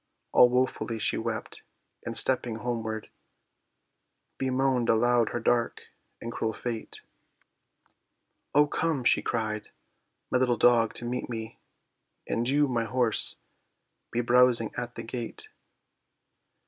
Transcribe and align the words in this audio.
All 0.31 0.49
woefully 0.49 0.97
she 0.97 1.15
wept, 1.19 1.61
and 2.03 2.17
stepping 2.17 2.55
homeward, 2.55 3.11
Bemoaned 4.39 4.89
aloud 4.89 5.29
her 5.29 5.39
dark 5.39 5.89
and 6.19 6.31
cruel 6.31 6.53
fate; 6.53 7.01
"O, 8.55 8.65
come," 8.65 9.03
she 9.03 9.21
cried, 9.21 9.69
"my 10.31 10.39
little 10.39 10.57
dog 10.57 10.95
to 10.95 11.05
meet 11.05 11.29
me, 11.29 11.59
And 12.27 12.49
you, 12.49 12.67
my 12.67 12.85
horse, 12.85 13.35
be 14.09 14.21
browsing 14.21 14.73
at 14.75 14.95
the 14.95 15.03
gate." 15.03 15.49